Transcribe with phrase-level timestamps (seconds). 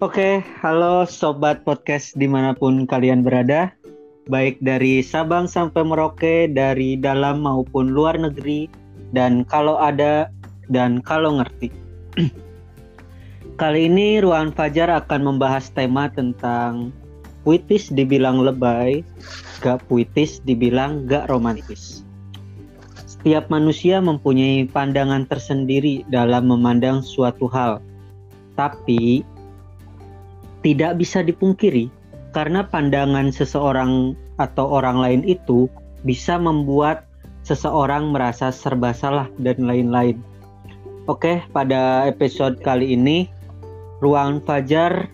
[0.00, 3.68] Oke, halo sobat podcast di mana pun kalian berada,
[4.32, 8.64] baik dari Sabang sampai Merauke, dari dalam maupun luar negeri,
[9.12, 10.32] dan kalau ada
[10.72, 11.68] dan kalau ngerti.
[13.60, 16.96] Kali ini Ruang Fajar akan membahas tema tentang
[17.44, 19.04] puitis dibilang lebay,
[19.60, 22.08] gak puitis dibilang gak romantis.
[23.04, 27.84] Setiap manusia mempunyai pandangan tersendiri dalam memandang suatu hal,
[28.56, 29.28] tapi
[30.60, 31.88] tidak bisa dipungkiri
[32.30, 35.66] karena pandangan seseorang atau orang lain itu
[36.06, 37.04] bisa membuat
[37.44, 40.20] seseorang merasa serba salah dan lain-lain.
[41.08, 43.26] Oke, pada episode kali ini
[43.98, 45.10] Ruang Fajar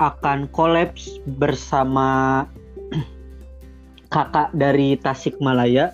[0.00, 2.42] akan kolaps bersama
[4.14, 5.92] kakak dari Tasikmalaya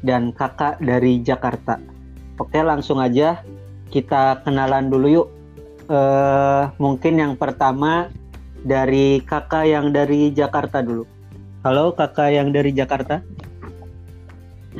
[0.00, 1.80] dan kakak dari Jakarta.
[2.40, 3.44] Oke, langsung aja
[3.92, 5.28] kita kenalan dulu yuk.
[5.84, 8.08] Uh, mungkin yang pertama
[8.64, 11.04] dari kakak yang dari Jakarta dulu.
[11.60, 13.20] Halo kakak yang dari Jakarta.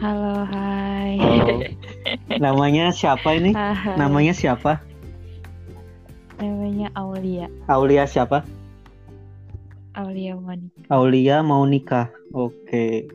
[0.01, 1.21] Halo, hai.
[1.21, 1.61] Halo.
[2.45, 3.53] Namanya siapa ini?
[3.53, 4.01] Hai.
[4.01, 4.81] Namanya siapa?
[6.41, 7.47] Namanya Aulia.
[7.69, 8.43] Aulia siapa?
[9.95, 10.81] Aulia Monica.
[10.91, 12.11] Aulia mau nikah.
[12.35, 13.07] Oke.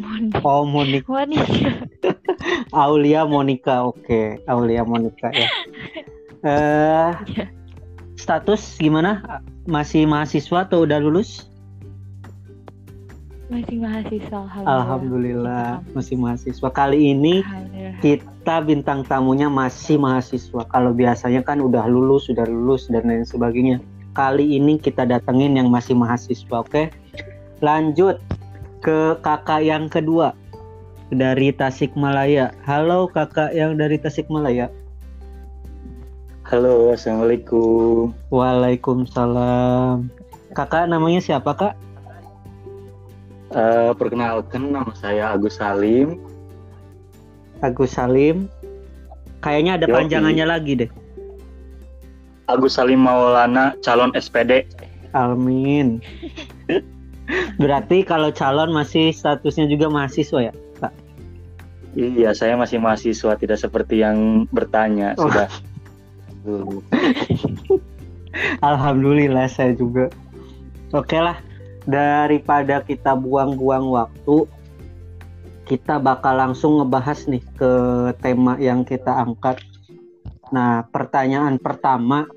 [0.00, 0.40] Monica.
[0.40, 1.84] Oh, Monik Monica.
[2.72, 3.84] Aulia Monica.
[3.84, 5.50] Oke, Aulia Monica ya.
[6.42, 7.46] Eh, Iya.
[8.18, 9.22] status gimana?
[9.62, 11.46] Masih mahasiswa atau udah lulus?
[13.46, 14.74] Masih mahasiswa alhamdulillah.
[14.74, 16.68] Alhamdulillah, masih mahasiswa.
[16.72, 17.46] Kali ini
[18.02, 20.66] kita bintang tamunya masih mahasiswa.
[20.66, 23.78] Kalau biasanya kan udah lulus, sudah lulus dan lain sebagainya.
[24.16, 26.90] Kali ini kita datengin yang masih mahasiswa, oke?
[27.62, 28.18] Lanjut
[28.82, 30.34] ke kakak yang kedua
[31.12, 32.50] dari Tasikmalaya.
[32.66, 34.72] Halo kakak yang dari Tasikmalaya.
[36.52, 38.12] Halo, assalamualaikum.
[38.28, 40.12] Waalaikumsalam.
[40.52, 41.72] Kakak namanya siapa kak?
[43.56, 46.20] Eh, perkenalkan nama saya Agus Salim.
[47.64, 48.52] Agus Salim.
[49.40, 49.96] Kayaknya ada Yoi.
[49.96, 50.90] panjangannya lagi deh.
[52.52, 54.68] Agus Salim Maulana, calon SPD.
[55.16, 56.04] Amin.
[57.62, 60.54] Berarti kalau calon masih statusnya juga mahasiswa ya?
[60.84, 60.92] Kak?
[61.96, 65.32] Iya, saya masih mahasiswa, tidak seperti yang bertanya Oh.
[65.32, 65.48] sudah.
[66.42, 66.82] Dulu.
[68.68, 70.10] Alhamdulillah saya juga.
[70.92, 71.40] Oke lah,
[71.88, 74.44] daripada kita buang-buang waktu,
[75.64, 77.72] kita bakal langsung ngebahas nih ke
[78.20, 79.62] tema yang kita angkat.
[80.52, 82.28] Nah, pertanyaan pertama,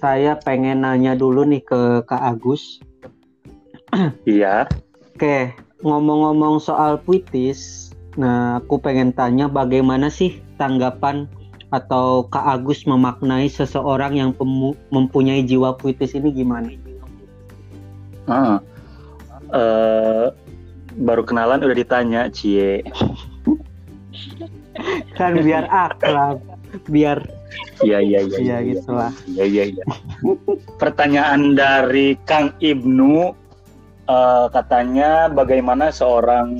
[0.00, 2.80] saya pengen nanya dulu nih ke Kak Agus.
[4.28, 4.68] Iya,
[5.18, 5.50] Oke,
[5.82, 11.26] ngomong-ngomong soal puitis, nah aku pengen tanya bagaimana sih tanggapan
[11.68, 14.30] atau Kak Agus memaknai seseorang yang
[14.88, 16.72] mempunyai jiwa puitis ini gimana?
[18.28, 18.60] Ah.
[19.48, 20.26] Eh,
[21.00, 22.84] baru kenalan udah ditanya, Cie.
[25.16, 26.40] Kan biar akrab,
[26.88, 27.24] biar
[27.80, 28.38] Iya, iya, iya.
[28.38, 29.12] ya gitulah.
[29.24, 29.84] Iya, iya, iya.
[30.76, 33.32] Pertanyaan dari Kang Ibnu
[34.08, 36.50] eh, katanya bagaimana seorang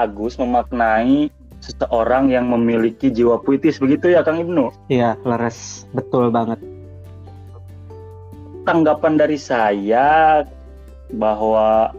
[0.00, 4.72] Agus memaknai seseorang yang memiliki jiwa puitis begitu ya Kang Ibnu?
[4.88, 6.58] Iya, leres, betul banget.
[8.64, 10.44] Tanggapan dari saya
[11.16, 11.92] bahwa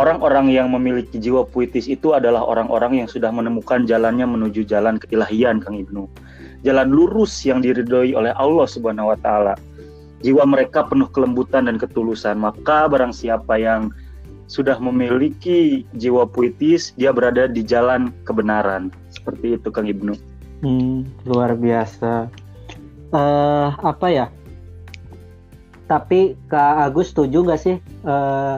[0.00, 5.60] orang-orang yang memiliki jiwa puitis itu adalah orang-orang yang sudah menemukan jalannya menuju jalan keilahian
[5.60, 6.08] Kang Ibnu.
[6.64, 9.54] Jalan lurus yang diridhoi oleh Allah Subhanahu wa taala.
[10.20, 12.36] Jiwa mereka penuh kelembutan dan ketulusan.
[12.36, 13.88] Maka barang siapa yang
[14.50, 18.90] sudah memiliki jiwa puitis, dia berada di jalan kebenaran.
[19.14, 20.18] Seperti itu Kang Ibnu.
[20.66, 22.26] Hmm, luar biasa.
[23.14, 24.26] Eh, apa ya?
[25.86, 28.54] Tapi Kak Agus setuju nggak sih eh,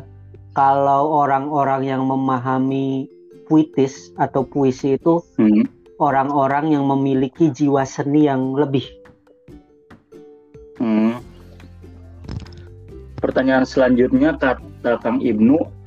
[0.56, 3.08] kalau orang-orang yang memahami
[3.48, 5.68] puitis atau puisi itu Hmm.
[6.00, 8.84] orang-orang yang memiliki jiwa seni yang lebih?
[10.80, 11.20] Hmm.
[13.20, 15.81] Pertanyaan selanjutnya kata Kang Ibnu,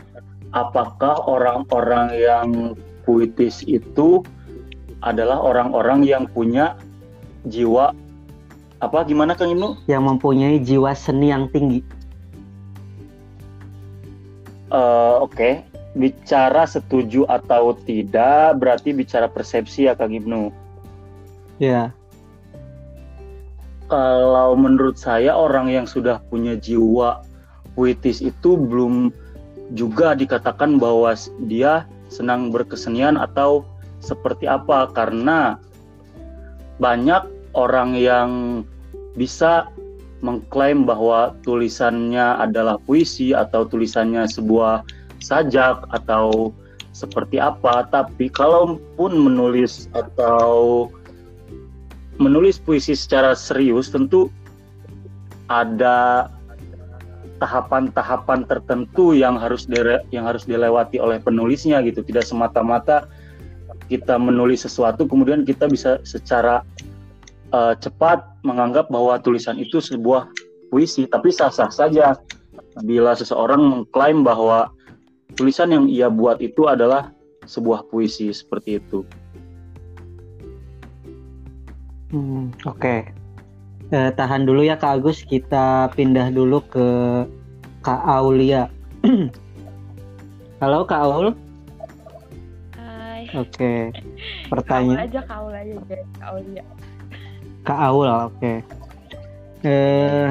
[0.55, 2.49] apakah orang-orang yang
[3.03, 4.23] puitis itu
[5.03, 6.79] adalah orang-orang yang punya
[7.45, 7.93] jiwa
[8.79, 9.85] apa gimana Kang Ibnu?
[9.85, 11.83] yang mempunyai jiwa seni yang tinggi.
[14.71, 15.61] Eh, Oke,
[15.93, 20.49] bicara setuju atau tidak berarti bicara persepsi ya Kang Ibnu.
[21.61, 21.95] Ya,
[23.85, 27.21] Kalau menurut saya orang yang sudah punya jiwa
[27.77, 29.13] puitis itu belum
[29.73, 31.17] juga dikatakan bahwa
[31.49, 33.65] dia senang berkesenian atau
[34.03, 35.57] seperti apa karena
[36.77, 37.25] banyak
[37.57, 38.29] orang yang
[39.17, 39.65] bisa
[40.21, 44.85] mengklaim bahwa tulisannya adalah puisi atau tulisannya sebuah
[45.23, 46.53] sajak atau
[46.91, 47.87] seperti apa.
[47.89, 50.87] Tapi kalaupun menulis atau
[52.17, 54.31] menulis puisi secara serius tentu
[55.51, 56.29] ada
[57.37, 63.07] tahapan-tahapan tertentu yang harus dire, yang harus dilewati oleh penulisnya gitu tidak semata-mata
[63.91, 66.63] kita menulis sesuatu kemudian kita bisa secara
[67.51, 70.31] uh, cepat menganggap bahwa tulisan itu sebuah
[70.71, 72.17] puisi tapi sah-sah saja
[72.83, 74.71] bila seseorang mengklaim bahwa
[75.35, 77.11] tulisan yang ia buat itu adalah
[77.45, 79.05] sebuah puisi seperti itu.
[82.11, 83.05] Hmm, Oke.
[83.93, 86.87] Eh, tahan dulu ya Kak Agus, kita pindah dulu ke
[87.85, 88.71] Kak Aulia.
[90.61, 91.27] Halo Kak Aul.
[92.73, 93.29] Hai.
[93.35, 93.81] Oke, okay.
[94.51, 94.97] pertanyaan.
[94.97, 96.63] Kak aja Kak Aul aja deh, Kak Aulia.
[97.65, 98.29] Kak Aul, oke.
[98.37, 98.57] Okay.
[99.65, 100.29] Eh,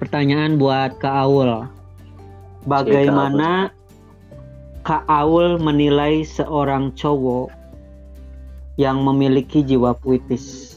[0.00, 1.64] pertanyaan buat Kak Aul.
[2.64, 3.72] Bagaimana
[4.84, 7.52] Kak Aul menilai seorang cowok
[8.76, 10.73] yang memiliki jiwa puitis?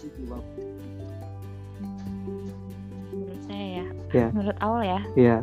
[4.14, 4.28] Ya.
[4.28, 4.28] Ya.
[4.32, 5.02] Menurut Aul ya.
[5.16, 5.38] Iya.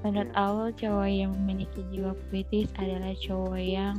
[0.00, 3.96] Menurut Aul cowok yang memiliki jiwa puitis adalah cowok yang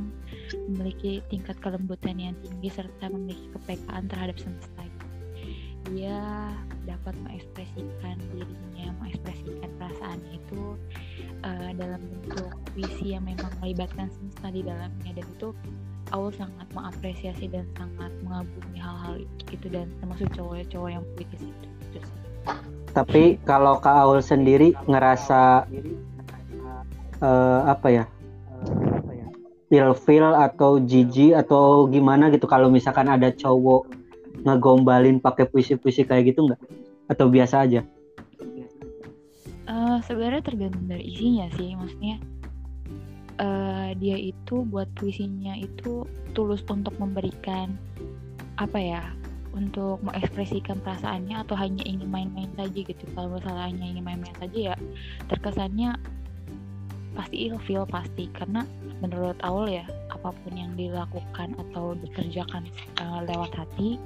[0.66, 4.82] memiliki tingkat kelembutan yang tinggi serta memiliki kepekaan terhadap semesta.
[5.90, 6.50] Dia
[6.86, 10.62] dapat mengekspresikan dirinya, mengekspresikan perasaannya itu
[11.42, 15.50] uh, dalam bentuk puisi yang memang melibatkan semesta di dalamnya dan itu
[16.12, 21.68] Aul sangat mengapresiasi dan sangat mengagumi hal-hal itu dan termasuk cowok-cowok yang puitis itu.
[21.94, 22.21] itu
[22.92, 25.64] Tapi kalau Kak Aul sendiri ngerasa
[27.24, 28.04] uh, apa ya?
[29.72, 33.88] Ilfil atau jijik atau gimana gitu kalau misalkan ada cowok
[34.44, 36.60] ngegombalin pakai puisi-puisi kayak gitu nggak?
[37.08, 37.80] Atau biasa aja?
[39.64, 42.20] Uh, sebenarnya tergantung dari isinya sih, maksudnya
[43.40, 46.04] uh, dia itu buat puisinya itu
[46.36, 47.72] tulus untuk memberikan
[48.60, 49.02] apa ya,
[49.52, 53.04] untuk mengekspresikan perasaannya atau hanya ingin main-main saja gitu.
[53.12, 54.76] Kalau misalnya hanya ingin main-main saja ya
[55.28, 55.96] terkesannya
[57.12, 58.64] pasti ilfil pasti karena
[59.04, 62.64] menurut Aul ya apa pun yang dilakukan atau dikerjakan
[63.04, 64.00] uh, lewat hati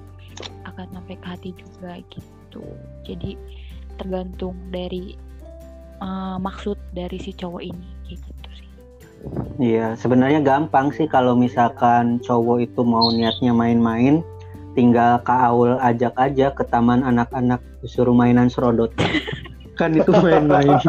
[0.66, 2.66] akan sampai ke hati juga gitu.
[3.06, 3.38] Jadi
[3.96, 5.16] tergantung dari
[6.02, 8.70] uh, maksud dari si cowok ini gitu sih.
[9.56, 14.20] Iya, sebenarnya gampang sih kalau misalkan cowok itu mau niatnya main-main,
[14.76, 18.92] tinggal Kak Aul ajak aja ke taman anak-anak disuruh mainan serodot.
[19.80, 20.76] kan itu main-main.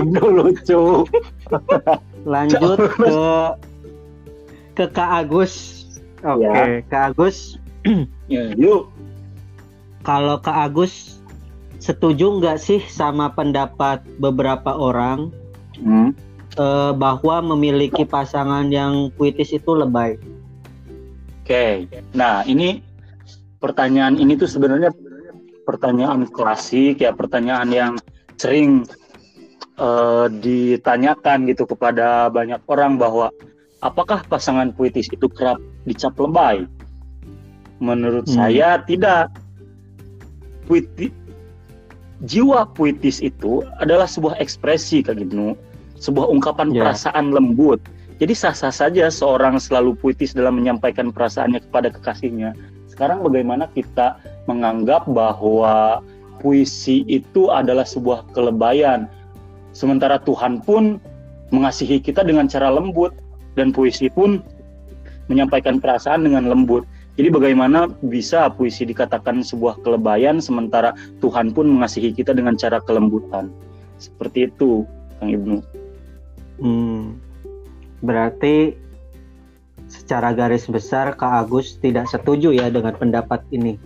[0.00, 1.04] Ibnu lucu.
[2.24, 3.20] Lanjut ke
[4.76, 5.84] ke Kak Agus.
[6.24, 6.84] Oke, okay.
[6.84, 6.88] ya.
[6.88, 7.60] Kak Agus.
[8.32, 8.88] ya, yuk.
[10.04, 11.20] Kalau Kak Agus
[11.80, 15.32] setuju nggak sih sama pendapat beberapa orang
[15.80, 16.12] hmm.
[16.56, 20.16] Eh, bahwa memiliki pasangan yang puitis itu lebay?
[21.44, 22.02] Oke, okay.
[22.14, 22.78] nah ini
[23.58, 24.94] pertanyaan ini tuh sebenarnya
[25.66, 27.92] pertanyaan klasik ya, pertanyaan yang
[28.40, 28.88] sering
[29.76, 33.28] uh, ditanyakan gitu kepada banyak orang bahwa
[33.84, 36.64] apakah pasangan puitis itu kerap dicap lebay?
[37.80, 38.36] Menurut hmm.
[38.36, 39.32] saya tidak.
[40.70, 41.10] Puiti,
[42.22, 45.58] jiwa puitis itu adalah sebuah ekspresi Kak Gibnu,
[46.00, 46.82] sebuah ungkapan yeah.
[46.82, 47.78] perasaan lembut.
[48.20, 52.52] Jadi sah-sah saja seorang selalu puitis dalam menyampaikan perasaannya kepada kekasihnya.
[52.92, 56.04] Sekarang bagaimana kita menganggap bahwa
[56.44, 59.08] puisi itu adalah sebuah kelebayan,
[59.72, 61.00] sementara Tuhan pun
[61.48, 63.16] mengasihi kita dengan cara lembut
[63.56, 64.44] dan puisi pun
[65.32, 66.84] menyampaikan perasaan dengan lembut.
[67.16, 70.92] Jadi bagaimana bisa puisi dikatakan sebuah kelebayan sementara
[71.24, 73.48] Tuhan pun mengasihi kita dengan cara kelembutan.
[74.00, 74.88] Seperti itu,
[75.20, 75.79] Kang Ibnu.
[76.60, 77.16] Hmm,
[78.04, 78.76] berarti
[79.90, 83.80] secara garis besar Kak Agus tidak setuju ya dengan pendapat ini.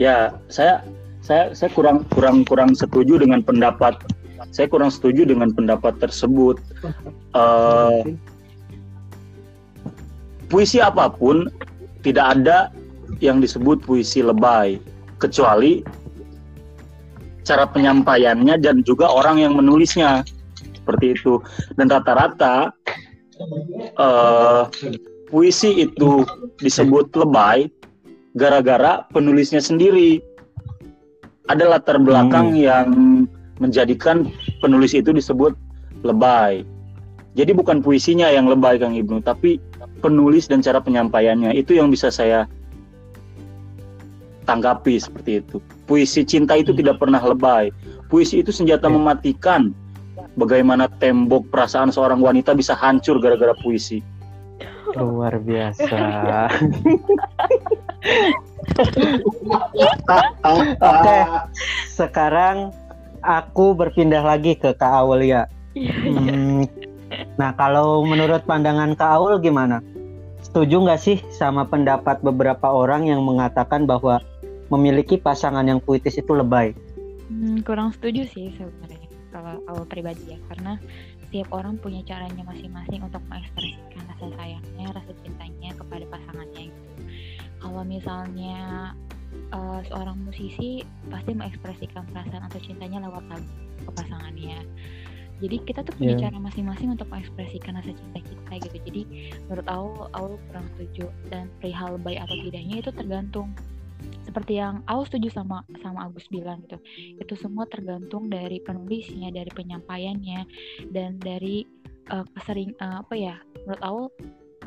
[0.00, 0.80] Ya, saya
[1.20, 4.00] saya saya kurang kurang kurang setuju dengan pendapat
[4.48, 6.56] saya kurang setuju dengan pendapat tersebut.
[7.36, 8.16] Uh,
[10.48, 11.52] puisi apa pun
[12.00, 12.72] tidak ada
[13.20, 14.80] yang disebut puisi lebay
[15.20, 15.84] kecuali
[17.44, 20.24] cara penyampaiannya dan juga orang yang menulisnya
[20.80, 21.38] seperti itu
[21.76, 22.72] dan rata-rata
[24.00, 24.66] uh,
[25.28, 26.24] puisi itu
[26.58, 27.68] disebut lebay
[28.34, 30.18] gara-gara penulisnya sendiri
[31.52, 32.60] ada latar belakang hmm.
[32.60, 32.88] yang
[33.60, 34.26] menjadikan
[34.64, 35.52] penulis itu disebut
[36.02, 36.64] lebay
[37.38, 39.62] jadi bukan puisinya yang lebay Kang Ibnu tapi
[40.00, 42.48] penulis dan cara penyampaiannya itu yang bisa saya
[44.50, 45.62] tanggapi seperti itu.
[45.86, 47.70] Puisi cinta itu tidak pernah lebay.
[48.10, 49.70] Puisi itu senjata mematikan.
[50.38, 53.98] Bagaimana tembok perasaan seorang wanita bisa hancur gara-gara puisi.
[54.94, 55.98] Luar biasa.
[60.82, 61.18] Oke,
[61.90, 62.70] sekarang
[63.22, 65.46] aku berpindah lagi ke Kak Aulia.
[65.74, 66.66] Hmm,
[67.38, 69.82] nah, kalau menurut pandangan Kak Aul gimana?
[70.40, 74.18] Setuju nggak sih sama pendapat beberapa orang yang mengatakan bahwa
[74.72, 76.74] memiliki pasangan yang puitis itu lebay?
[77.30, 78.99] Hmm, kurang setuju sih sebenarnya
[79.40, 80.76] kalau Aul pribadi ya, karena
[81.28, 86.90] setiap orang punya caranya masing-masing untuk mengekspresikan rasa sayangnya, rasa cintanya kepada pasangannya gitu.
[87.60, 88.58] Kalau misalnya
[89.52, 93.50] uh, seorang musisi pasti mengekspresikan perasaan atau cintanya lewat lagu
[93.84, 94.60] ke pasangannya.
[95.40, 96.22] Jadi kita tuh punya yeah.
[96.28, 98.76] cara masing-masing untuk mengekspresikan rasa cinta kita gitu.
[98.84, 99.02] Jadi
[99.48, 103.48] menurut aku, aku kurang setuju dan perihal baik atau tidaknya itu tergantung
[104.30, 106.78] seperti yang aku setuju sama sama Agus bilang gitu.
[107.18, 110.46] Itu semua tergantung dari penulisnya dari penyampaiannya
[110.94, 111.66] dan dari
[112.14, 113.34] uh, kesering uh, apa ya
[113.66, 114.02] menurut aku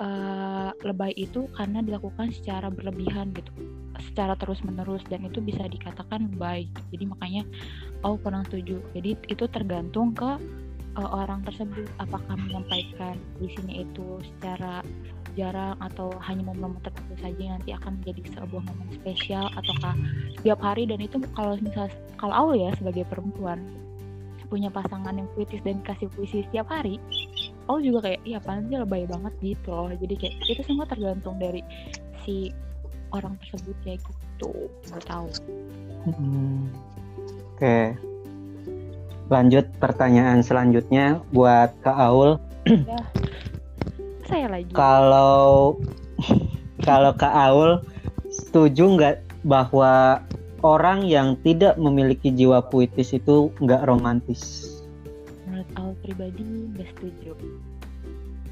[0.04, 3.52] uh, lebay itu karena dilakukan secara berlebihan gitu.
[4.12, 6.68] Secara terus menerus dan itu bisa dikatakan baik.
[6.92, 7.44] Jadi makanya
[8.04, 8.84] aku kurang setuju.
[8.92, 10.38] Jadi itu tergantung ke
[11.00, 14.84] uh, orang tersebut apakah menyampaikan di sini itu secara
[15.34, 19.96] jarang atau hanya momen-momen tertentu saja nanti akan menjadi sebuah momen spesial ataukah
[20.40, 20.86] setiap hari.
[20.86, 23.62] Dan itu kalau misal kalau awal ya sebagai perempuan
[24.48, 27.02] punya pasangan yang puitis dan kasih puisi setiap hari
[27.68, 29.92] aku juga kayak iya apaan sih lebay banget gitu loh.
[29.92, 31.64] Jadi kayak itu semua tergantung dari
[32.24, 32.52] si
[33.16, 34.52] orang tersebut ya gitu
[34.92, 35.28] nggak tahu.
[36.04, 36.68] Hmm.
[37.56, 37.62] oke.
[37.62, 37.86] Okay.
[39.32, 42.38] lanjut pertanyaan selanjutnya buat Kak Aul.
[42.68, 43.02] Ya
[44.34, 44.72] saya lagi.
[44.74, 45.78] Kalau
[46.88, 47.86] kalau Kak Aul
[48.34, 50.26] setuju nggak bahwa
[50.66, 54.74] orang yang tidak memiliki jiwa puitis itu nggak romantis?
[55.46, 56.42] Menurut Aul pribadi
[56.74, 57.38] nggak setuju.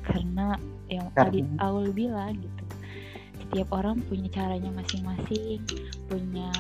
[0.06, 0.54] Karena
[0.86, 1.34] yang Karena...
[1.34, 2.64] tadi Aul bilang gitu,
[3.42, 5.66] setiap orang punya caranya masing-masing,
[6.06, 6.52] punya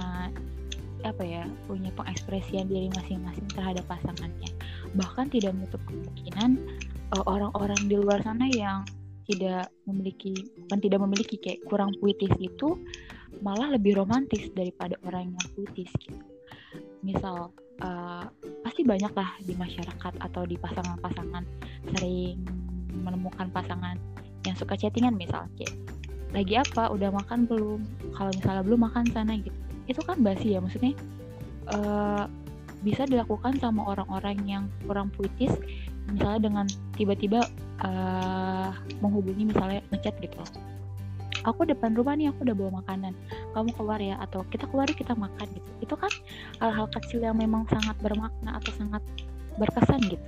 [1.01, 4.49] apa ya, punya pengekspresian diri masing-masing terhadap pasangannya.
[4.93, 6.57] Bahkan tidak menutup kemungkinan
[7.17, 8.85] eh, orang-orang di luar sana yang
[9.31, 10.35] tidak memiliki
[10.67, 12.75] bukan tidak memiliki kayak kurang puitis itu
[13.39, 16.19] malah lebih romantis daripada orang yang puitis gitu.
[17.01, 17.49] Misal
[17.81, 18.25] uh,
[18.61, 21.43] pasti banyak lah di masyarakat atau di pasangan-pasangan
[21.95, 22.43] sering
[22.91, 23.95] menemukan pasangan
[24.43, 25.73] yang suka chattingan misal kayak
[26.31, 26.91] lagi apa?
[26.91, 27.79] Udah makan belum?
[28.15, 29.55] Kalau misalnya belum makan sana gitu.
[29.87, 30.95] Itu kan basi ya maksudnya
[31.71, 32.27] uh,
[32.81, 35.53] bisa dilakukan sama orang-orang yang kurang puitis
[36.09, 36.65] misalnya dengan
[36.97, 37.45] tiba-tiba
[37.85, 38.50] uh,
[39.01, 40.37] menghubungi misalnya ngechat gitu.
[41.41, 43.17] Aku depan rumah nih aku udah bawa makanan.
[43.57, 45.69] Kamu keluar ya atau kita keluar kita makan gitu.
[45.81, 46.13] Itu kan
[46.61, 49.01] hal-hal kecil yang memang sangat bermakna atau sangat
[49.57, 50.27] berkesan gitu,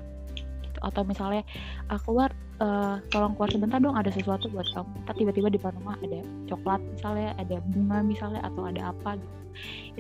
[0.68, 0.80] gitu.
[0.84, 1.48] atau misalnya
[1.88, 4.94] uh, keluar uh, tolong keluar sebentar dong ada sesuatu buat kamu.
[5.06, 9.38] Tapi tiba-tiba di depan rumah ada coklat misalnya ada bunga misalnya atau ada apa gitu.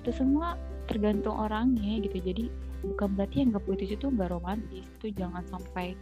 [0.01, 0.57] Itu semua
[0.89, 2.17] tergantung orangnya gitu.
[2.19, 2.49] Jadi
[2.83, 4.83] bukan berarti yang gak puitis itu nggak romantis.
[4.99, 5.95] Itu jangan sampai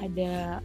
[0.00, 0.62] ada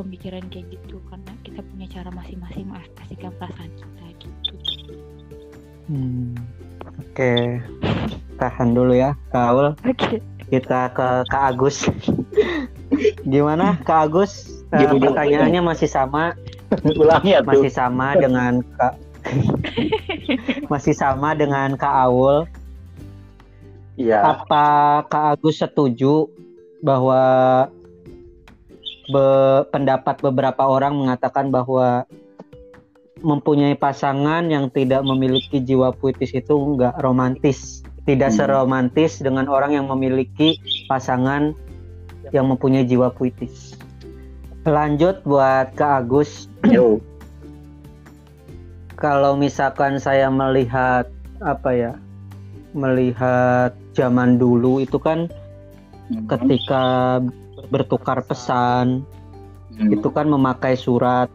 [0.00, 4.52] pemikiran kayak gitu karena kita punya cara masing-masing mengekspresikan perasaan kita gitu.
[5.90, 6.34] Hmm,
[6.80, 7.12] oke.
[7.12, 7.44] Okay.
[8.40, 9.84] tahan dulu ya Kaul oke.
[9.84, 10.24] Okay.
[10.48, 11.86] kita ke Kak Agus.
[13.28, 14.64] Gimana Kak Agus?
[14.72, 16.34] Uh, pertanyaannya masih sama.
[16.96, 18.94] Ulangi ya masih sama dengan Kak
[20.72, 22.48] masih sama dengan Kak Aul.
[24.00, 24.24] Iya.
[24.24, 26.26] Apa Kak Agus setuju
[26.80, 27.20] bahwa
[29.10, 29.26] be,
[29.74, 32.06] pendapat beberapa orang mengatakan bahwa
[33.20, 38.38] mempunyai pasangan yang tidak memiliki jiwa puitis itu enggak romantis, tidak hmm.
[38.40, 40.56] seromantis dengan orang yang memiliki
[40.88, 41.52] pasangan
[42.32, 43.76] yang mempunyai jiwa puitis.
[44.64, 46.48] Lanjut buat Kak Agus.
[46.74, 47.00] Yo.
[49.00, 51.08] Kalau misalkan saya melihat
[51.40, 51.92] apa ya?
[52.76, 55.26] Melihat zaman dulu itu kan
[56.12, 56.28] hmm.
[56.28, 57.18] ketika
[57.70, 59.06] bertukar pesan
[59.74, 59.94] hmm.
[59.94, 61.30] itu kan memakai surat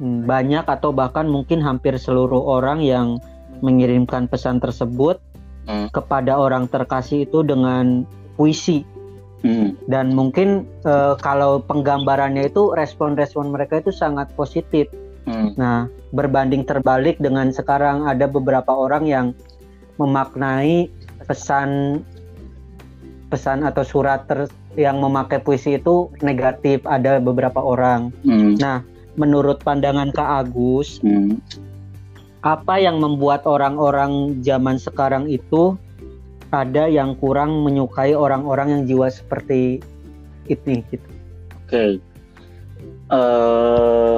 [0.00, 3.20] hmm, banyak atau bahkan mungkin hampir seluruh orang yang
[3.62, 5.20] mengirimkan pesan tersebut
[5.68, 5.92] hmm.
[5.94, 8.82] kepada orang terkasih itu dengan puisi
[9.46, 9.86] hmm.
[9.86, 14.90] dan mungkin e, kalau penggambarannya itu respon-respon mereka itu sangat positif
[15.28, 15.54] hmm.
[15.54, 19.26] nah berbanding terbalik dengan sekarang ada beberapa orang yang
[20.00, 20.90] memaknai
[21.24, 22.02] pesan
[23.30, 28.10] pesan atau surat ter, yang memakai puisi itu negatif ada beberapa orang.
[28.26, 28.58] Hmm.
[28.58, 28.82] Nah,
[29.14, 31.38] menurut pandangan Kak Agus, hmm.
[32.42, 35.78] apa yang membuat orang-orang zaman sekarang itu
[36.54, 39.82] ada yang kurang menyukai orang-orang yang jiwa seperti
[40.46, 41.08] ini gitu.
[41.66, 41.66] Oke.
[41.66, 41.90] Okay.
[43.10, 44.16] Uh, eh,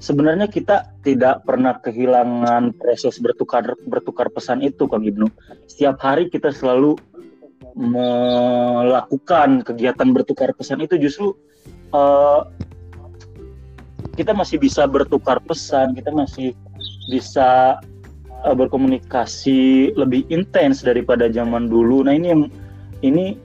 [0.00, 5.28] sebenarnya kita tidak pernah kehilangan proses bertukar bertukar pesan itu Kang Ibnu.
[5.68, 7.00] Setiap hari kita selalu
[7.76, 11.36] melakukan kegiatan bertukar pesan itu justru
[11.92, 12.44] uh,
[14.18, 16.52] kita masih bisa bertukar pesan, kita masih
[17.08, 17.78] bisa
[18.44, 22.04] uh, berkomunikasi lebih intens daripada zaman dulu.
[22.04, 22.42] Nah ini yang
[23.00, 23.38] ini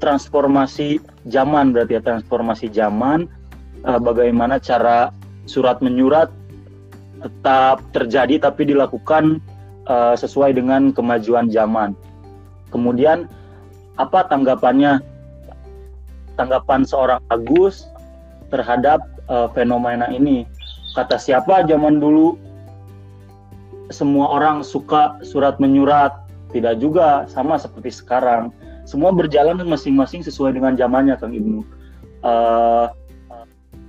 [0.00, 0.98] transformasi
[1.28, 3.28] zaman berarti ya transformasi zaman
[3.84, 5.12] uh, bagaimana cara
[5.46, 6.30] surat menyurat
[7.22, 9.38] tetap terjadi tapi dilakukan
[9.86, 11.94] uh, sesuai dengan kemajuan zaman.
[12.74, 13.28] Kemudian
[14.00, 15.04] apa tanggapannya
[16.36, 17.88] tanggapan seorang Agus
[18.48, 20.48] terhadap uh, fenomena ini?
[20.92, 22.36] Kata siapa zaman dulu
[23.92, 26.12] semua orang suka surat menyurat,
[26.52, 28.52] tidak juga sama seperti sekarang.
[28.84, 31.64] Semua berjalan masing-masing sesuai dengan zamannya, Kang Ibnu.
[32.24, 32.88] Uh,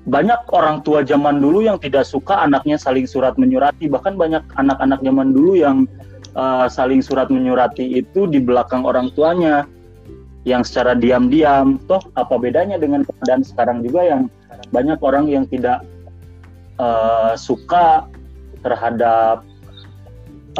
[0.03, 4.99] banyak orang tua zaman dulu yang tidak suka anaknya saling surat menyurati, bahkan banyak anak-anak
[4.99, 5.87] zaman dulu yang
[6.35, 9.63] uh, saling surat menyurati itu di belakang orang tuanya,
[10.43, 11.79] yang secara diam-diam.
[11.87, 14.21] Toh apa bedanya dengan keadaan sekarang juga yang
[14.71, 15.83] banyak orang yang tidak
[16.79, 18.07] uh, suka
[18.63, 19.43] terhadap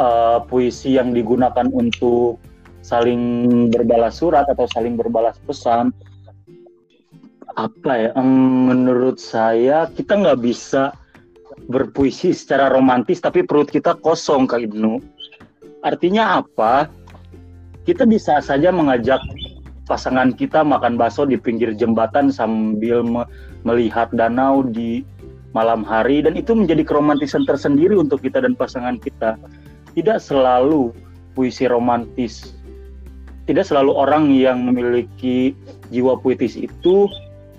[0.00, 2.40] uh, puisi yang digunakan untuk
[2.84, 5.92] saling berbalas surat atau saling berbalas pesan?
[7.54, 8.10] Apa ya?
[8.20, 10.92] Menurut saya kita nggak bisa
[11.70, 15.00] berpuisi secara romantis tapi perut kita kosong kak Ibnu.
[15.84, 16.88] Artinya apa?
[17.84, 19.20] Kita bisa saja mengajak
[19.84, 23.22] pasangan kita makan bakso di pinggir jembatan sambil me
[23.64, 25.04] melihat danau di
[25.56, 29.38] malam hari dan itu menjadi keromantisan tersendiri untuk kita dan pasangan kita
[29.94, 30.90] tidak selalu
[31.32, 32.58] puisi romantis.
[33.44, 35.52] Tidak selalu orang yang memiliki
[35.92, 37.06] jiwa puitis itu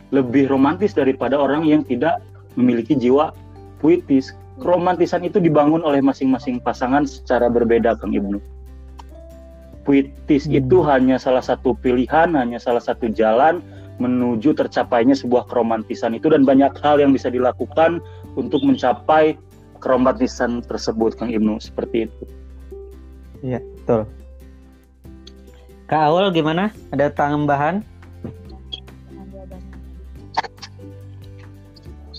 [0.10, 2.20] lebih romantis daripada orang yang tidak
[2.58, 3.32] memiliki jiwa
[3.80, 4.34] puitis.
[4.56, 8.40] Keromantisan itu dibangun oleh masing-masing pasangan secara berbeda, Kang Ibnu.
[9.86, 10.66] Puitis hmm.
[10.66, 13.62] itu hanya salah satu pilihan, hanya salah satu jalan
[14.02, 18.04] menuju tercapainya sebuah keromantisan itu dan banyak hal yang bisa dilakukan
[18.36, 19.40] untuk mencapai
[19.80, 22.24] keromantisan tersebut Kang Ibnu seperti itu.
[23.46, 24.10] Iya, betul.
[25.86, 26.74] Kak Aul gimana?
[26.90, 27.86] Ada tambahan?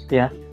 [0.07, 0.31] Ya.
[0.31, 0.46] ya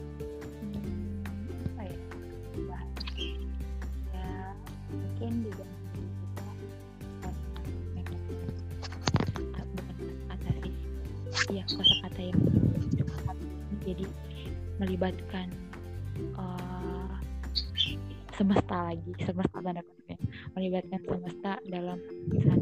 [19.21, 20.19] semesta tanda kutip
[20.58, 21.99] melibatkan semesta dalam
[22.32, 22.60] pesan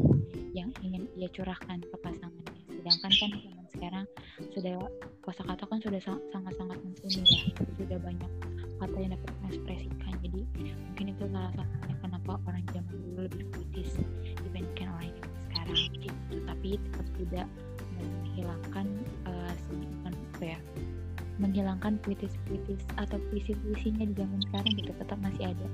[0.52, 1.96] yang ingin ia curahkan ke
[21.92, 25.66] menghilangkan puitis-puitis atau puisi-puisinya di zaman sekarang gitu tetap masih ada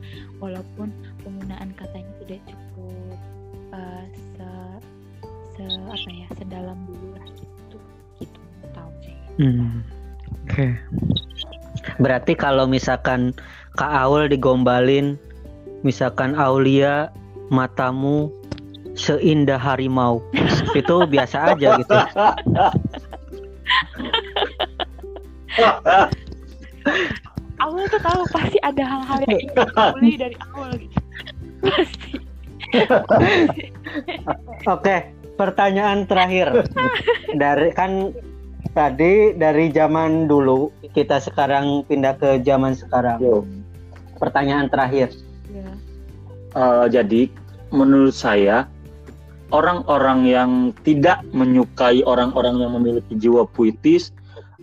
[0.43, 0.89] walaupun
[1.23, 3.19] penggunaan katanya tidak cukup
[3.75, 4.05] uh,
[4.35, 4.49] se
[5.55, 7.79] se apa ya sedalam dulu lah gitu
[8.23, 8.41] gitu
[8.75, 9.83] tahu sih hmm.
[10.47, 10.71] oke okay.
[12.03, 13.35] berarti kalau misalkan
[13.79, 15.15] Kak Aul digombalin
[15.87, 17.15] misalkan Aulia
[17.55, 18.35] matamu
[18.99, 20.19] seindah harimau
[20.75, 21.95] itu biasa aja gitu
[27.65, 30.99] awal tuh tahu pasti ada hal-hal yang ingin mulai dari awal gitu
[31.63, 32.13] pasti.
[34.75, 34.97] Oke
[35.39, 36.67] pertanyaan terakhir.
[37.35, 38.13] Dari kan
[38.75, 43.23] tadi dari zaman dulu kita sekarang pindah ke zaman sekarang.
[43.23, 43.47] Yo.
[44.19, 45.15] pertanyaan terakhir.
[45.47, 45.71] Ya.
[46.59, 47.31] uh, jadi
[47.71, 48.67] menurut saya
[49.55, 50.51] orang-orang yang
[50.83, 54.11] tidak menyukai orang-orang yang memiliki jiwa puitis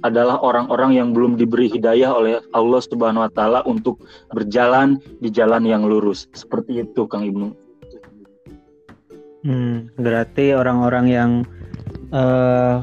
[0.06, 5.66] adalah orang-orang yang belum diberi hidayah oleh Allah Subhanahu wa taala untuk berjalan di jalan
[5.66, 6.30] yang lurus.
[6.38, 7.50] Seperti itu Kang Ibnu.
[9.46, 11.32] Hmm, berarti orang-orang yang
[12.10, 12.82] uh,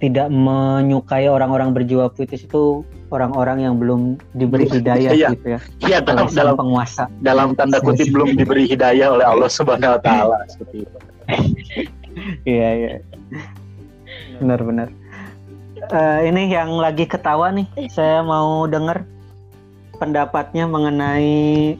[0.00, 5.60] tidak menyukai orang-orang berjiwa puitis itu orang-orang yang belum diberi hidayah iya, gitu ya.
[5.84, 7.08] Iya, dalam, dalam penguasa.
[7.20, 10.98] Dalam tanda kutip belum diberi hidayah oleh Allah Subhanahu wa taala seperti itu.
[12.44, 12.92] Iya, iya.
[14.42, 14.99] Benar-benar
[15.92, 17.66] uh, ini yang lagi ketawa nih.
[17.90, 19.04] Saya mau dengar
[19.98, 21.76] pendapatnya mengenai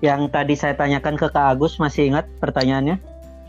[0.00, 2.96] yang tadi saya tanyakan ke Kak Agus masih ingat pertanyaannya?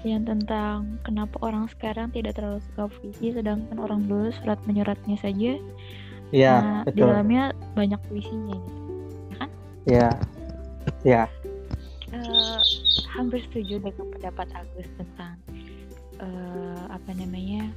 [0.03, 5.55] Yang tentang kenapa orang sekarang tidak terlalu suka puisi sedangkan orang dulu surat menyuratnya saja.
[6.31, 7.11] Iya, nah, di betul.
[7.11, 7.43] dalamnya
[7.75, 8.81] banyak puisinya gitu.
[9.89, 10.09] Iya.
[11.01, 11.23] Ya.
[12.11, 12.59] Eh,
[13.11, 15.35] hampir setuju dengan pendapat Agus tentang
[16.19, 17.71] eh, apa namanya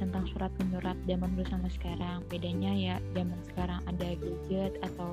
[0.00, 2.24] tentang surat menyurat zaman dulu sama sekarang.
[2.32, 5.12] Bedanya ya zaman sekarang ada gadget atau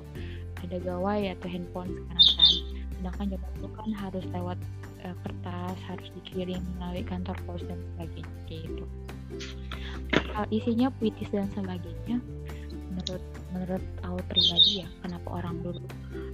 [0.63, 2.53] ada gawai atau handphone sekarang kan.
[2.97, 4.57] Sedangkan zaman dulu kan harus lewat
[5.03, 8.85] eh, kertas harus dikirim melalui kantor pos dan sebagainya gitu.
[10.31, 12.23] Hal isinya puitis dan sebagainya
[12.97, 13.23] menurut
[13.53, 15.85] menurut aku pribadi ya kenapa orang dulu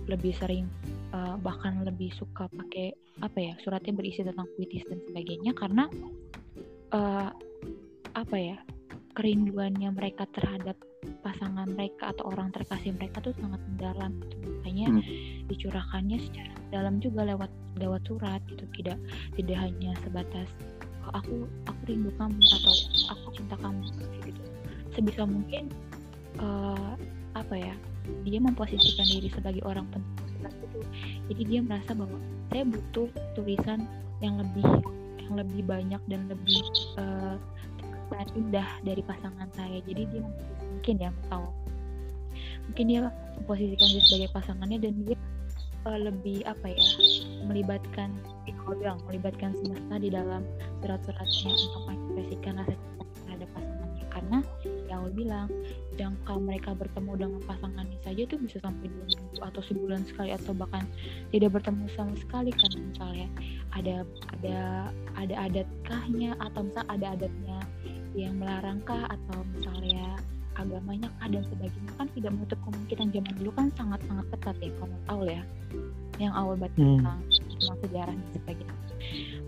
[0.08, 0.66] lebih sering
[1.12, 5.86] uh, bahkan lebih suka pakai apa ya suratnya berisi tentang puitis dan sebagainya karena
[6.96, 7.30] uh,
[8.14, 8.58] apa ya
[9.14, 10.78] kerinduannya mereka terhadap
[11.22, 14.36] pasangan mereka atau orang terkasih mereka tuh sangat mendalam gitu.
[14.60, 15.04] makanya Hmm.
[15.52, 18.98] dicurahkannya secara dalam juga lewat lewat surat gitu tidak
[19.36, 20.48] tidak hanya sebatas
[21.04, 21.36] "Oh, aku
[21.68, 22.74] aku rindu kamu atau
[23.12, 23.84] aku cinta kamu
[24.24, 24.42] gitu
[24.96, 25.68] sebisa mungkin
[26.40, 26.94] eh,
[27.36, 27.76] apa ya
[28.24, 30.80] dia memposisikan diri sebagai orang penting itu
[31.32, 32.18] jadi dia merasa bahwa
[32.52, 33.86] saya butuh tulisan
[34.20, 34.66] yang lebih
[35.24, 36.60] yang lebih banyak dan lebih
[37.00, 37.36] eh,
[38.38, 39.82] indah dari pasangan saya.
[39.84, 41.48] Jadi dia mungkin ya tahu.
[42.70, 43.00] Mungkin dia
[43.40, 45.18] memposisikan diri sebagai pasangannya dan dia
[45.86, 46.86] eh, lebih apa ya
[47.44, 48.10] melibatkan
[48.80, 50.42] bilang melibatkan semesta di dalam
[50.82, 54.06] surat-suratnya untuk mengekspresikan rasa cinta terhadap pasangannya.
[54.14, 54.40] Karena
[54.88, 55.48] yang aku bilang
[55.94, 60.54] jangka mereka bertemu dengan pasangannya saja tuh bisa sampai dua minggu atau sebulan sekali atau
[60.56, 60.84] bahkan
[61.30, 63.30] tidak bertemu sama sekali karena misalnya.
[63.74, 64.06] Ada
[64.38, 64.58] ada
[65.18, 67.53] ada adat kahnya atau misal ada adatnya
[68.14, 70.18] yang melarangkah atau misalnya
[70.54, 71.92] agamanya kah dan sebagainya?
[71.98, 75.44] Kan tidak menutup kemungkinan zaman dulu kan sangat sangat ketat ya kalau tahu ya.
[76.22, 76.98] Yang awal baca Hmm.
[77.02, 77.20] tentang
[77.82, 78.76] sejarah dan sebagainya.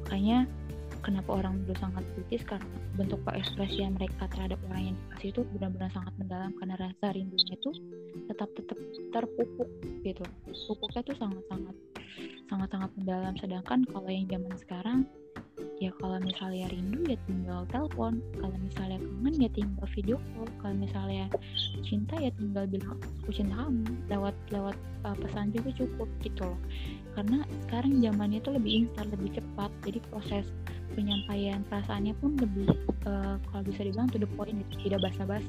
[0.05, 0.37] Makanya
[1.05, 2.41] kenapa orang dulu sangat kritis?
[2.49, 2.65] Karena
[2.97, 7.71] bentuk pengekspresian mereka terhadap orang yang dikasih itu benar-benar sangat mendalam karena rasa rindunya itu
[8.25, 8.77] tetap tetap
[9.13, 9.69] terpupuk
[10.01, 10.25] gitu.
[10.65, 11.75] Pupuknya tuh sangat-sangat
[12.49, 13.33] sangat-sangat mendalam.
[13.37, 14.99] Sedangkan kalau yang zaman sekarang
[15.79, 18.23] ya kalau misalnya rindu ya tinggal telepon.
[18.39, 20.47] Kalau misalnya kangen ya tinggal video call.
[20.63, 21.25] Kalau misalnya
[21.83, 23.83] cinta ya tinggal bilang aku cinta kamu.
[24.11, 26.59] Lewat lewat uh, pesan juga cukup gitu loh.
[27.15, 27.37] Karena
[27.67, 29.71] sekarang zamannya itu lebih instan lebih cepat.
[29.83, 30.45] Jadi proses
[30.95, 32.71] penyampaian perasaannya pun lebih
[33.07, 34.89] uh, kalau bisa dibilang to the point gitu.
[34.91, 35.47] tidak basa-basi.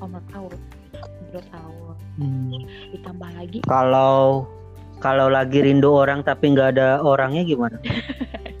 [0.00, 0.48] Kalau menurut aku
[1.30, 2.52] menurut aku Hmm.
[2.92, 4.44] ditambah lagi Kalau
[5.00, 7.80] kalau lagi rindu orang tapi nggak ada orangnya gimana?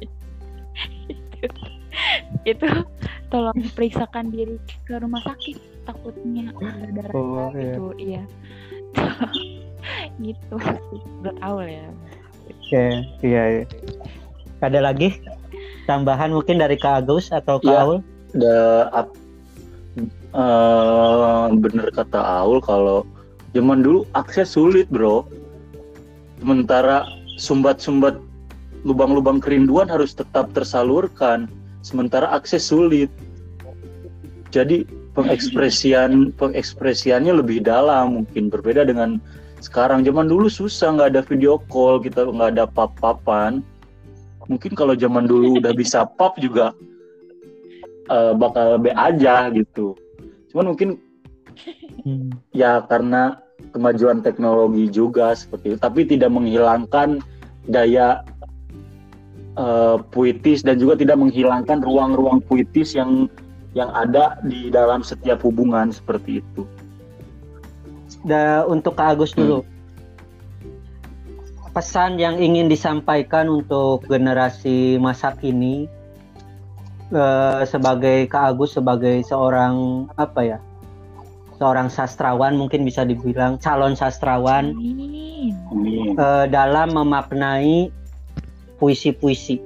[2.44, 2.66] itu
[3.32, 7.74] tolong periksakan diri ke rumah sakit takutnya ada darah Oh, iya.
[7.74, 8.22] itu iya
[10.22, 11.86] gitu sih menurut awal ya
[12.42, 13.64] Oke, iya, iya.
[14.58, 15.20] Ada lagi
[15.84, 17.80] tambahan mungkin dari Kak Agus atau Kak Iya.
[17.84, 17.98] Aul?
[18.32, 18.56] Da,
[18.92, 19.18] ap-
[20.32, 23.04] eh, bener kata Aul kalau
[23.52, 25.28] zaman dulu akses sulit bro
[26.40, 27.04] sementara
[27.36, 28.16] sumbat-sumbat
[28.82, 31.46] lubang-lubang kerinduan harus tetap tersalurkan
[31.82, 33.10] sementara akses sulit
[34.54, 39.20] jadi pengekspresian pengekspresiannya lebih dalam mungkin berbeda dengan
[39.62, 43.62] sekarang zaman dulu susah nggak ada video call kita nggak ada pap-papan
[44.50, 46.74] mungkin kalau zaman dulu udah bisa pap juga
[48.10, 49.94] eh, bakal be aja gitu.
[50.50, 50.98] Cuman mungkin
[52.02, 52.34] Hmm.
[52.50, 53.38] ya karena
[53.70, 57.22] kemajuan teknologi juga seperti itu, tapi tidak menghilangkan
[57.68, 58.26] daya
[59.56, 63.28] eh, puitis dan juga tidak menghilangkan ruang-ruang puitis yang
[63.72, 66.68] yang ada di dalam setiap hubungan seperti itu.
[68.22, 69.64] Da, untuk Kak Agus dulu.
[71.72, 75.88] Pesan yang ingin disampaikan untuk generasi masa kini
[77.08, 80.58] eh, sebagai Kak Agus sebagai seorang apa ya?
[81.56, 85.56] Seorang sastrawan mungkin bisa dibilang calon sastrawan Amin.
[85.72, 86.12] Amin.
[86.12, 87.88] eh, dalam memaknai
[88.82, 89.62] puisi-puisi.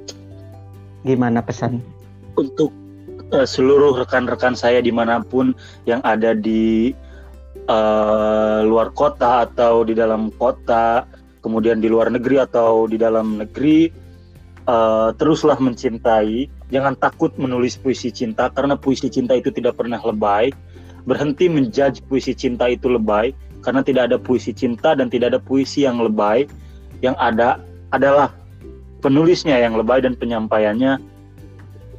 [1.09, 1.81] Gimana pesan?
[2.37, 2.69] Untuk
[3.33, 5.57] eh, seluruh rekan-rekan saya di mana pun
[5.89, 6.93] yang ada di
[7.65, 11.09] eh, luar kota atau di dalam kota,
[11.41, 13.89] kemudian di luar negeri atau di dalam negeri,
[14.69, 16.53] eh, teruslah mencintai.
[16.69, 20.53] Jangan takut menulis puisi cinta karena puisi cinta itu tidak pernah lebay.
[21.09, 23.33] Berhenti menjudge puisi cinta itu lebay
[23.65, 26.45] karena tidak ada puisi cinta dan tidak ada puisi yang lebay.
[26.99, 27.49] Yang ada
[27.95, 28.35] adalah
[29.01, 30.99] penulisnya yang lebay dan penyampaiannya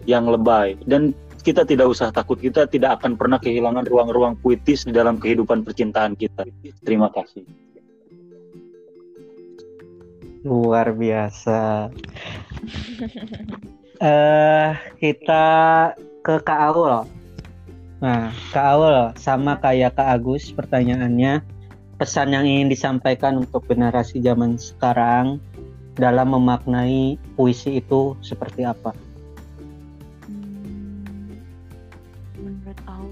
[0.07, 0.79] yang lebay.
[0.87, 1.11] Dan
[1.43, 6.19] kita tidak usah takut, kita tidak akan pernah kehilangan ruang-ruang puitis di dalam kehidupan percintaan
[6.19, 6.43] kita.
[6.83, 7.47] Terima kasih.
[10.43, 11.89] Luar biasa.
[13.97, 15.45] Eh kita
[16.21, 17.09] ke Kak Aul.
[17.97, 21.41] Nah, Kak Aul sama kayak Kak Agus pertanyaannya
[21.97, 25.41] pesan yang ingin disampaikan untuk generasi zaman sekarang
[25.97, 28.93] dalam memaknai puisi itu seperti apa?
[30.29, 31.41] Hmm,
[32.37, 33.09] menurut aku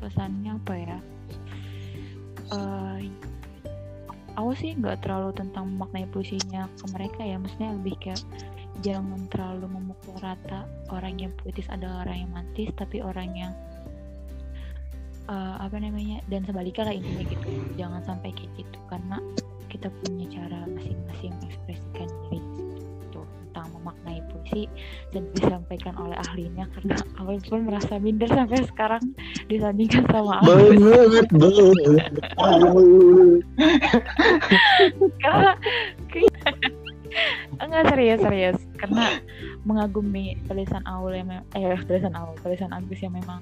[0.00, 0.98] pesannya apa ya?
[2.50, 2.98] Uh,
[4.40, 8.20] aku sih nggak terlalu tentang memaknai puisinya ke mereka ya, maksudnya lebih kayak
[8.84, 13.52] jangan terlalu memukul rata orang yang puitis adalah orang yang mantis, tapi orang yang
[15.28, 19.18] uh, apa namanya dan sebaliknya lah intinya gitu jangan sampai kayak gitu karena
[19.76, 24.64] kita punya cara masing-masing mengekspresikan diri itu tentang memaknai puisi
[25.12, 29.04] dan disampaikan oleh ahlinya karena awal pun merasa minder sampai sekarang
[29.52, 31.92] disandingkan sama banget banget
[35.20, 35.52] karena
[37.60, 38.58] enggak serius serius.
[38.76, 39.20] Karena
[39.64, 43.40] mengagumi tulisan Aul yang eh tulisan Aul tulisan Agus yang memang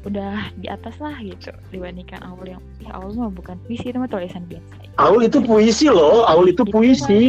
[0.00, 4.08] udah di atas lah gitu dibandingkan Aul yang ya Aul mah bukan puisi itu mah
[4.08, 4.88] tulisan biasa.
[4.96, 7.22] Aul itu puisi loh Aul itu Gitu puisi.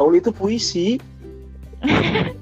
[0.00, 0.98] Aul itu puisi.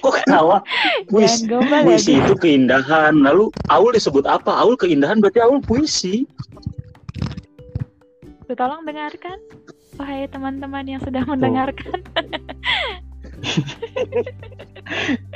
[0.00, 0.62] Kok ketawa?
[1.10, 3.20] Puisi ya, puisi itu keindahan.
[3.20, 4.54] Lalu Aul disebut apa?
[4.54, 6.24] Aul keindahan berarti Aul puisi.
[8.48, 9.36] Tolong dengarkan
[9.98, 11.98] wahai teman-teman yang sedang mendengarkan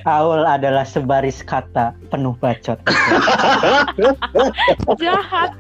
[0.05, 2.81] Aul adalah sebaris kata penuh bacot.
[5.03, 5.53] jahat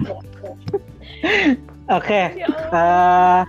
[1.90, 2.72] Oke, ya Allah.
[2.72, 3.42] eh,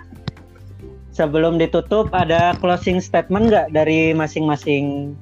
[1.09, 5.15] sebelum ditutup ada closing statement nggak dari masing-masing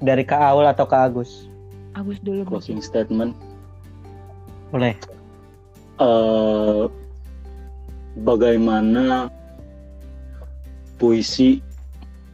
[0.00, 1.48] dari Kak Aul atau Kak Agus?
[1.92, 2.48] Agus dulu mungkin.
[2.48, 3.34] closing statement
[4.70, 4.94] Boleh.
[6.00, 6.84] eh
[8.22, 9.28] bagaimana
[10.96, 11.60] puisi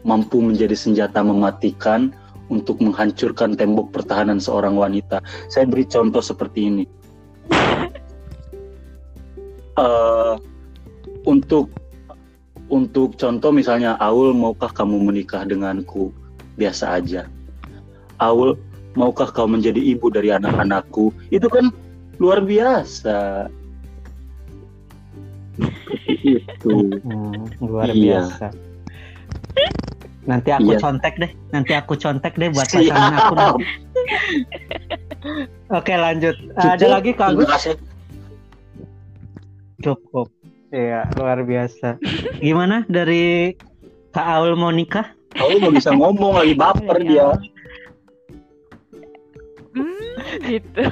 [0.07, 2.15] mampu menjadi senjata mematikan
[2.47, 5.19] untuk menghancurkan tembok pertahanan seorang wanita.
[5.51, 6.85] Saya beri contoh seperti ini.
[9.77, 10.35] Eh,
[11.29, 11.69] untuk
[12.73, 16.17] untuk contoh misalnya Aul maukah kamu menikah denganku?
[16.57, 17.29] Biasa aja.
[18.17, 18.57] Aul
[18.97, 21.13] maukah kau menjadi ibu dari anak-anakku?
[21.29, 21.69] Itu kan
[22.17, 23.53] luar biasa.
[26.25, 26.97] Itu.
[27.05, 28.25] Hmm, luar Iya.
[28.25, 28.47] biasa.
[30.27, 30.81] Nanti aku Iya.
[30.83, 31.31] contek deh.
[31.51, 33.35] Nanti aku contek deh buat pasangan aku.
[33.35, 33.65] nanti.
[35.71, 36.35] Oke lanjut.
[36.55, 36.91] Ada Cukup.
[36.93, 37.49] lagi Kak Agus?
[37.49, 37.77] kasih.
[39.79, 40.29] Cukup.
[40.69, 42.03] Iya luar biasa.
[42.39, 43.55] Gimana dari
[44.11, 45.15] Kak Aul mau nikah?
[45.31, 47.29] Kamu nggak bisa ngomong lagi baper dia.
[49.77, 50.83] Hmm, gitu.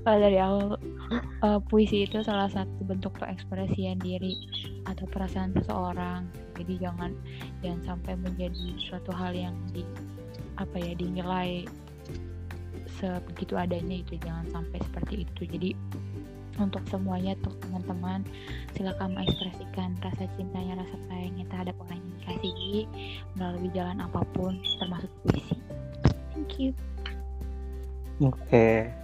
[0.00, 0.80] Kalau dari awal
[1.12, 4.38] eh, puisi itu salah satu bentuk pengekspresian diri
[4.88, 6.28] atau perasaan seseorang.
[6.56, 7.12] Jadi jangan
[7.60, 9.84] jangan sampai menjadi suatu hal yang di
[10.54, 11.66] apa ya dinilai
[12.94, 15.42] sebegitu adanya itu jangan sampai seperti itu.
[15.50, 15.70] Jadi
[16.62, 18.22] untuk semuanya untuk teman-teman
[18.78, 22.78] silakan mengekspresikan rasa cintanya, rasa sayangnya terhadap orang yang dikasihi
[23.34, 25.58] melalui jalan apa pun termasuk puisi.
[26.34, 26.70] Thank you.
[28.22, 28.94] Oke.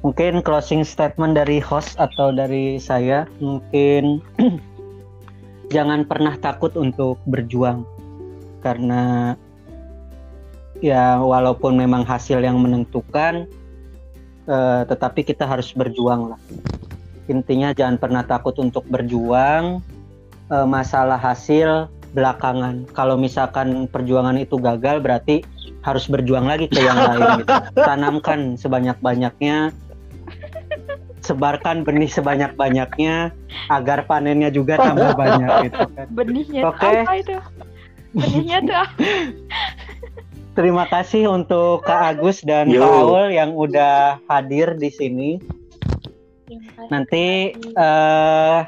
[0.00, 4.24] Mungkin closing statement dari host atau dari saya mungkin
[5.74, 7.84] jangan pernah takut untuk berjuang
[8.64, 9.36] karena
[10.80, 13.44] ya walaupun memang hasil yang menentukan
[14.48, 16.40] eh, tetapi kita harus berjuang lah.
[17.28, 19.84] Intinya jangan pernah takut untuk berjuang
[20.48, 22.88] eh, masalah hasil belakangan.
[22.96, 25.44] Kalau misalkan perjuangan itu gagal berarti
[25.80, 27.52] harus berjuang lagi ke yang lain gitu.
[27.88, 29.72] Tanamkan sebanyak-banyaknya
[31.30, 33.30] sebarkan benih sebanyak-banyaknya
[33.70, 36.06] agar panennya juga tambah banyak gitu kan.
[36.10, 36.90] benihnya Oke.
[37.06, 37.36] apa itu
[38.10, 38.94] benihnya tuh apa?
[40.58, 42.82] Terima kasih untuk Kak Agus dan Yo.
[42.82, 45.30] Kak Aul yang udah hadir di sini.
[46.90, 48.58] Nanti eh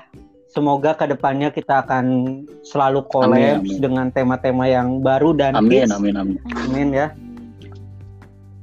[0.46, 2.04] semoga ke depannya kita akan
[2.62, 6.38] selalu collab dengan tema-tema yang baru dan Amin, amin, amin.
[6.54, 7.10] Amin ya.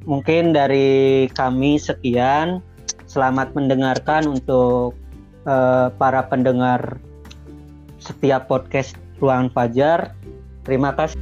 [0.07, 2.63] Mungkin dari kami sekian.
[3.09, 4.93] Selamat mendengarkan untuk
[5.49, 7.01] eh, para pendengar
[7.97, 10.13] setiap podcast Ruangan Fajar.
[10.61, 11.17] Terima kasih.